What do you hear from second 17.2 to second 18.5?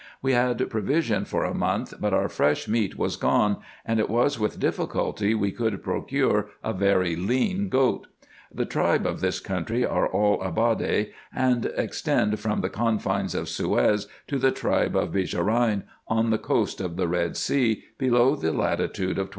Sea, below